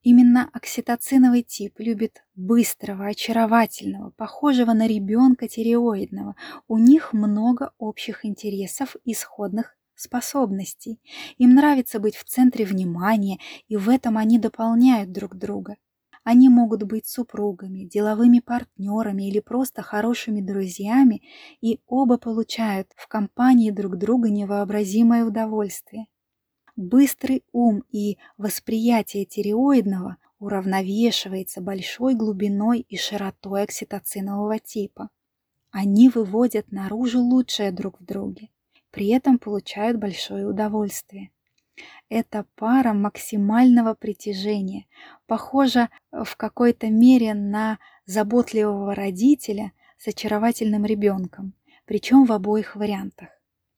Именно 0.04 0.48
окситоциновый 0.54 1.42
тип 1.42 1.80
любит 1.80 2.24
быстрого, 2.36 3.08
очаровательного, 3.08 4.12
похожего 4.12 4.74
на 4.74 4.86
ребенка 4.86 5.48
тиреоидного. 5.48 6.36
У 6.68 6.78
них 6.78 7.12
много 7.14 7.74
общих 7.80 8.24
интересов 8.24 8.96
и 9.04 9.16
сходных 9.16 9.76
способностей. 9.96 11.00
Им 11.40 11.56
нравится 11.56 12.00
быть 12.00 12.16
в 12.16 12.24
центре 12.24 12.66
внимания, 12.66 13.40
и 13.68 13.78
в 13.78 13.90
этом 13.90 14.16
они 14.16 14.38
дополняют 14.38 15.12
друг 15.12 15.36
друга. 15.36 15.78
Они 16.24 16.50
могут 16.50 16.84
быть 16.84 17.08
супругами, 17.08 17.86
деловыми 17.86 18.40
партнерами 18.40 19.28
или 19.28 19.40
просто 19.40 19.82
хорошими 19.82 20.40
друзьями, 20.40 21.24
и 21.62 21.80
оба 21.88 22.18
получают 22.18 22.92
в 22.96 23.08
компании 23.08 23.72
друг 23.72 23.98
друга 23.98 24.30
невообразимое 24.30 25.26
удовольствие. 25.26 26.06
Быстрый 26.76 27.44
ум 27.52 27.84
и 27.90 28.18
восприятие 28.38 29.26
тиреоидного 29.26 30.18
уравновешивается 30.40 31.60
большой 31.60 32.16
глубиной 32.16 32.80
и 32.80 32.98
широтой 32.98 33.64
окситоцинового 33.64 34.60
типа. 34.60 35.10
Они 35.72 36.10
выводят 36.10 36.72
наружу 36.72 37.20
лучшее 37.20 37.72
друг 37.72 38.00
в 38.00 38.06
друге, 38.06 38.50
при 38.92 39.08
этом 39.08 39.40
получают 39.40 39.98
большое 39.98 40.48
удовольствие. 40.48 41.32
Это 42.12 42.46
пара 42.56 42.92
максимального 42.92 43.94
притяжения, 43.94 44.86
похожа 45.28 45.88
э, 46.12 46.26
в 46.26 46.36
какой-то 46.36 46.90
мере 46.90 47.34
на 47.34 47.80
заботливого 48.06 48.94
родителя 48.94 49.72
с 49.98 50.10
очаровательным 50.10 50.84
ребенком, 50.84 51.54
причем 51.86 52.26
в 52.26 52.34
обоих 52.34 52.76
вариантах. 52.76 53.30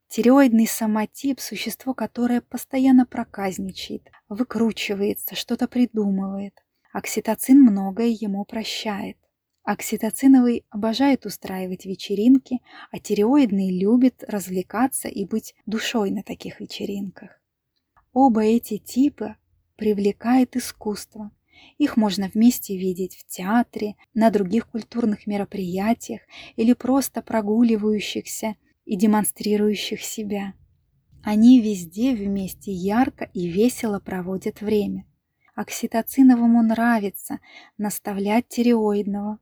Тиреоидный 0.07 0.65
самотип– 0.65 1.39
существо, 1.41 1.93
которое 1.93 2.41
постоянно 2.41 3.05
проказничает, 3.05 4.09
выкручивается, 4.29 5.35
что-то 5.35 5.67
придумывает. 5.67 6.59
Окситоцин 6.91 7.61
многое 7.61 8.07
ему 8.07 8.45
прощает. 8.45 9.17
Окситоциновый 9.61 10.65
обожает 10.71 11.27
устраивать 11.27 11.85
вечеринки, 11.85 12.61
а 12.89 12.97
тиреоидный 12.97 13.77
любит 13.77 14.23
развлекаться 14.27 15.07
и 15.07 15.23
быть 15.23 15.53
душой 15.67 16.09
на 16.09 16.23
таких 16.23 16.59
вечеринках. 16.59 17.42
Оба 18.13 18.43
эти 18.43 18.77
типа 18.77 19.37
привлекает 19.75 20.55
искусство. 20.55 21.31
Их 21.77 21.97
можно 21.97 22.29
вместе 22.31 22.77
видеть 22.77 23.15
в 23.15 23.25
театре, 23.27 23.95
на 24.13 24.29
других 24.29 24.67
культурных 24.67 25.25
мероприятиях 25.25 26.21
или 26.55 26.73
просто 26.73 27.21
прогуливающихся 27.21 28.55
и 28.85 28.95
демонстрирующих 28.95 30.01
себя. 30.01 30.53
Они 31.23 31.59
везде 31.59 32.13
вместе 32.13 32.71
ярко 32.71 33.29
и 33.33 33.47
весело 33.47 33.99
проводят 33.99 34.61
время. 34.61 35.05
Окситоциновому 35.55 36.61
нравится 36.61 37.39
наставлять 37.77 38.47
тиреоидного, 38.47 39.39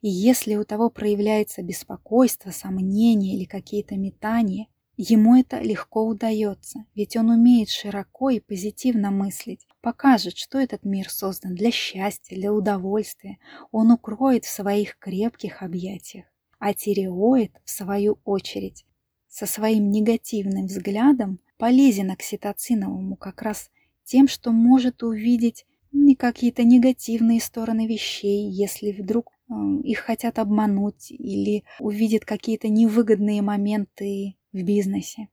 и 0.00 0.08
если 0.08 0.56
у 0.56 0.64
того 0.64 0.90
проявляется 0.90 1.62
беспокойство, 1.62 2.50
сомнения 2.50 3.36
или 3.36 3.44
какие-то 3.44 3.96
метания, 3.96 4.68
Ему 4.96 5.34
это 5.34 5.58
легко 5.58 6.06
удается, 6.06 6.84
ведь 6.94 7.16
он 7.16 7.30
умеет 7.30 7.68
широко 7.68 8.30
и 8.30 8.38
позитивно 8.38 9.10
мыслить, 9.10 9.66
покажет, 9.80 10.36
что 10.36 10.58
этот 10.58 10.84
мир 10.84 11.10
создан 11.10 11.56
для 11.56 11.72
счастья, 11.72 12.36
для 12.36 12.52
удовольствия, 12.52 13.38
он 13.72 13.90
укроет 13.90 14.44
в 14.44 14.50
своих 14.50 14.96
крепких 14.98 15.62
объятиях. 15.62 16.26
А 16.60 16.74
тиреоид, 16.74 17.52
в 17.64 17.70
свою 17.70 18.20
очередь, 18.24 18.86
со 19.28 19.46
своим 19.46 19.90
негативным 19.90 20.66
взглядом 20.66 21.40
полезен 21.58 22.12
окситоциновому 22.12 23.16
как 23.16 23.42
раз 23.42 23.70
тем, 24.04 24.28
что 24.28 24.52
может 24.52 25.02
увидеть 25.02 25.66
не 25.90 26.14
какие-то 26.14 26.62
негативные 26.62 27.40
стороны 27.40 27.88
вещей, 27.88 28.48
если 28.48 28.92
вдруг 28.92 29.32
э, 29.48 29.54
их 29.82 29.98
хотят 29.98 30.38
обмануть 30.38 31.10
или 31.10 31.64
увидит 31.80 32.24
какие-то 32.24 32.68
невыгодные 32.68 33.42
моменты 33.42 34.36
в 34.54 34.62
бизнесе. 34.62 35.28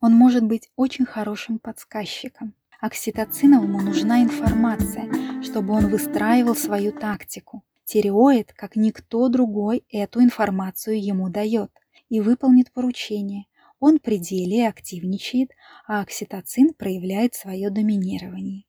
Он 0.00 0.12
может 0.12 0.42
быть 0.42 0.70
очень 0.74 1.04
хорошим 1.06 1.60
подсказчиком. 1.60 2.54
Окситоциновому 2.80 3.80
нужна 3.80 4.22
информация, 4.22 5.42
чтобы 5.42 5.74
он 5.74 5.88
выстраивал 5.88 6.56
свою 6.56 6.92
тактику. 6.92 7.62
Тиреоид, 7.84 8.52
как 8.52 8.76
никто 8.76 9.28
другой, 9.28 9.84
эту 9.90 10.22
информацию 10.22 11.02
ему 11.02 11.28
дает 11.28 11.70
и 12.08 12.20
выполнит 12.20 12.72
поручение. 12.72 13.44
Он 13.78 13.98
при 13.98 14.18
деле 14.18 14.68
активничает, 14.68 15.50
а 15.86 16.00
окситоцин 16.00 16.72
проявляет 16.74 17.34
свое 17.34 17.70
доминирование. 17.70 18.64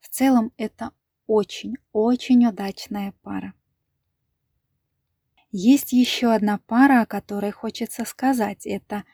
В 0.00 0.08
целом 0.10 0.52
это 0.58 0.90
очень-очень 1.26 2.46
удачная 2.46 3.14
пара. 3.22 3.54
Есть 5.56 5.92
еще 5.92 6.32
одна 6.32 6.58
пара, 6.66 7.02
о 7.02 7.06
которой 7.06 7.52
хочется 7.52 8.04
сказать. 8.04 8.66
Это 8.66 9.04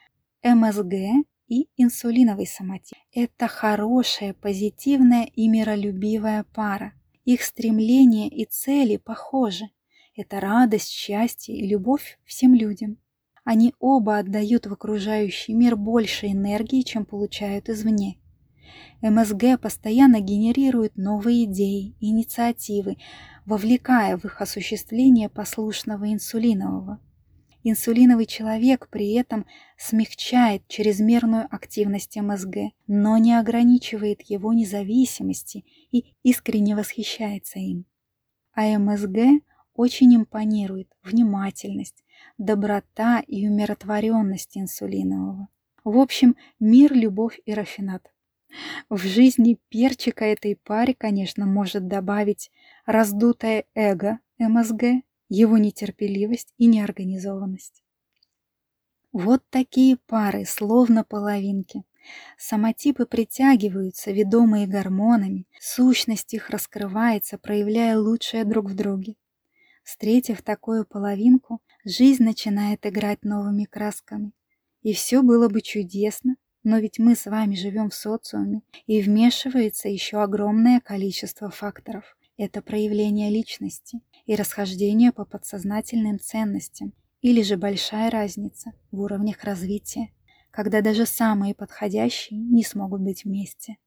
МСГ 0.43 1.23
и 1.47 1.67
инсулиновый 1.77 2.47
соматиз. 2.47 2.97
Это 3.13 3.47
хорошая, 3.47 4.33
позитивная 4.33 5.25
и 5.25 5.47
миролюбивая 5.47 6.43
пара. 6.51 6.93
Их 7.25 7.43
стремления 7.43 8.27
и 8.27 8.45
цели 8.45 8.97
похожи. 8.97 9.65
Это 10.15 10.39
радость, 10.39 10.89
счастье 10.89 11.55
и 11.55 11.67
любовь 11.67 12.17
всем 12.25 12.55
людям. 12.55 12.97
Они 13.43 13.75
оба 13.77 14.17
отдают 14.17 14.65
в 14.65 14.73
окружающий 14.73 15.53
мир 15.53 15.75
больше 15.75 16.25
энергии, 16.25 16.81
чем 16.81 17.05
получают 17.05 17.69
извне. 17.69 18.17
МСГ 19.01 19.59
постоянно 19.59 20.19
генерирует 20.19 20.97
новые 20.97 21.45
идеи, 21.45 21.95
инициативы, 21.99 22.97
вовлекая 23.45 24.17
в 24.17 24.25
их 24.25 24.41
осуществление 24.41 25.29
послушного 25.29 26.11
инсулинового. 26.11 26.99
Инсулиновый 27.63 28.25
человек 28.25 28.87
при 28.89 29.13
этом 29.13 29.45
смягчает 29.77 30.67
чрезмерную 30.67 31.47
активность 31.51 32.17
МСГ, 32.17 32.73
но 32.87 33.17
не 33.17 33.37
ограничивает 33.37 34.21
его 34.23 34.51
независимости 34.53 35.63
и 35.91 36.15
искренне 36.23 36.75
восхищается 36.75 37.59
им. 37.59 37.85
А 38.53 38.67
МСГ 38.77 39.43
очень 39.75 40.15
импонирует 40.15 40.91
внимательность, 41.03 42.03
доброта 42.37 43.19
и 43.19 43.47
умиротворенность 43.47 44.57
инсулинового. 44.57 45.47
В 45.83 45.97
общем, 45.97 46.35
мир, 46.59 46.93
любовь 46.93 47.39
и 47.45 47.53
рафинат. 47.53 48.11
В 48.89 48.97
жизни 48.97 49.57
перчика 49.69 50.25
этой 50.25 50.55
паре, 50.55 50.93
конечно, 50.93 51.45
может 51.45 51.87
добавить 51.87 52.51
раздутое 52.85 53.65
эго 53.75 54.19
МСГ 54.37 55.03
его 55.29 55.57
нетерпеливость 55.57 56.53
и 56.57 56.65
неорганизованность. 56.65 57.83
Вот 59.13 59.43
такие 59.49 59.97
пары, 60.07 60.45
словно 60.45 61.03
половинки. 61.03 61.83
Самотипы 62.37 63.05
притягиваются, 63.05 64.11
ведомые 64.11 64.67
гормонами, 64.67 65.47
сущность 65.59 66.33
их 66.33 66.49
раскрывается, 66.49 67.37
проявляя 67.37 67.97
лучшее 67.97 68.43
друг 68.43 68.69
в 68.69 68.75
друге. 68.75 69.15
Встретив 69.83 70.41
такую 70.41 70.85
половинку, 70.85 71.61
жизнь 71.85 72.23
начинает 72.23 72.85
играть 72.85 73.23
новыми 73.23 73.65
красками. 73.65 74.33
И 74.81 74.93
все 74.93 75.21
было 75.21 75.47
бы 75.47 75.61
чудесно, 75.61 76.35
но 76.63 76.79
ведь 76.79 76.99
мы 76.99 77.15
с 77.15 77.25
вами 77.25 77.55
живем 77.55 77.89
в 77.89 77.95
социуме, 77.95 78.61
и 78.87 79.01
вмешивается 79.01 79.89
еще 79.89 80.21
огромное 80.21 80.79
количество 80.79 81.49
факторов. 81.49 82.17
Это 82.37 82.61
проявление 82.61 83.29
личности, 83.29 84.01
и 84.25 84.35
расхождение 84.35 85.11
по 85.11 85.25
подсознательным 85.25 86.19
ценностям, 86.19 86.93
или 87.21 87.41
же 87.43 87.57
большая 87.57 88.09
разница 88.09 88.71
в 88.91 88.99
уровнях 89.01 89.43
развития, 89.43 90.09
когда 90.49 90.81
даже 90.81 91.05
самые 91.05 91.55
подходящие 91.55 92.39
не 92.39 92.63
смогут 92.63 93.01
быть 93.01 93.25
вместе. 93.25 93.77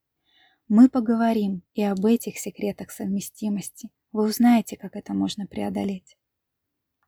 Мы 0.69 0.89
поговорим 0.89 1.63
и 1.75 1.83
об 1.83 2.05
этих 2.07 2.39
секретах 2.39 2.91
совместимости. 2.91 3.91
Вы 4.13 4.25
узнаете, 4.25 4.77
как 4.77 4.97
это 4.97 5.13
можно 5.13 5.47
преодолеть. 5.47 6.17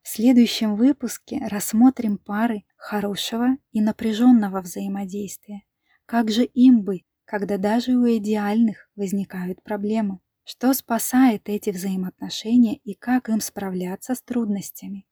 В 0.07 0.09
следующем 0.09 0.77
выпуске 0.77 1.45
рассмотрим 1.49 2.17
пары 2.17 2.63
хорошего 2.77 3.57
и 3.73 3.81
напряженного 3.81 4.61
взаимодействия. 4.61 5.65
Как 6.07 6.31
же 6.31 6.45
им 6.45 6.83
быть, 6.83 7.05
когда 7.25 7.59
даже 7.59 7.91
у 7.91 8.07
идеальных 8.07 8.89
возникают 8.95 9.65
проблемы? 9.65 10.21
Что 10.45 10.73
спасает 10.75 11.49
эти 11.49 11.71
взаимоотношения 11.71 12.77
и 12.77 12.95
как 12.95 13.29
им 13.29 13.41
справляться 13.41 14.15
с 14.15 14.23
трудностями? 14.23 15.09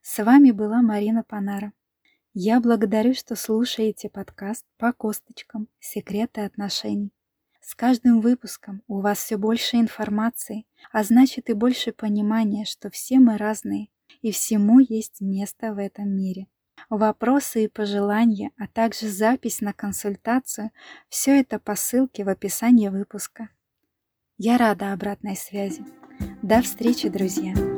С 0.00 0.24
вами 0.24 0.52
была 0.52 0.80
Марина 0.80 1.22
Панара. 1.22 1.74
Я 2.32 2.60
благодарю, 2.60 3.12
что 3.12 3.36
слушаете 3.36 4.08
подкаст 4.08 4.64
по 4.78 4.94
косточкам 4.94 5.68
«Секреты 5.80 6.40
отношений». 6.40 7.12
С 7.60 7.74
каждым 7.74 8.22
выпуском 8.22 8.82
у 8.88 9.02
вас 9.02 9.18
все 9.18 9.36
больше 9.36 9.76
информации, 9.76 10.64
а 10.92 11.04
значит 11.04 11.50
и 11.50 11.52
больше 11.52 11.92
понимания, 11.92 12.64
что 12.64 12.88
все 12.88 13.18
мы 13.18 13.36
разные, 13.36 13.90
и 14.22 14.32
всему 14.32 14.78
есть 14.80 15.20
место 15.20 15.72
в 15.72 15.78
этом 15.78 16.08
мире. 16.08 16.46
Вопросы 16.88 17.64
и 17.64 17.68
пожелания, 17.68 18.50
а 18.58 18.66
также 18.66 19.08
запись 19.08 19.60
на 19.60 19.72
консультацию– 19.72 20.70
все 21.08 21.40
это 21.40 21.58
по 21.58 21.76
ссылке 21.76 22.24
в 22.24 22.28
описании 22.28 22.88
выпуска. 22.88 23.50
Я 24.38 24.56
рада 24.56 24.92
обратной 24.92 25.36
связи. 25.36 25.84
До 26.42 26.62
встречи, 26.62 27.08
друзья! 27.08 27.69